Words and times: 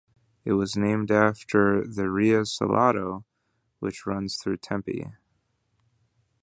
It 0.45 0.53
was 0.53 0.75
named 0.75 1.11
after 1.11 1.85
the 1.87 2.09
Rio 2.09 2.43
Salado, 2.43 3.23
which 3.77 4.07
runs 4.07 4.37
through 4.37 4.57
Tempe. 4.57 5.03